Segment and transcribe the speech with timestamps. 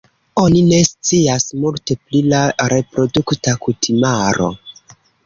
[0.43, 2.39] Oni ne scias multe pli la
[2.73, 4.49] reprodukta kutimaro.